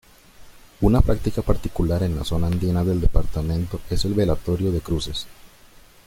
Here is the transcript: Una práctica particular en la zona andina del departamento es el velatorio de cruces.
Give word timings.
Una 0.81 1.01
práctica 1.01 1.43
particular 1.43 2.01
en 2.01 2.15
la 2.15 2.23
zona 2.23 2.47
andina 2.47 2.83
del 2.83 2.99
departamento 3.01 3.81
es 3.91 4.03
el 4.03 4.15
velatorio 4.15 4.71
de 4.71 4.81
cruces. 4.81 5.27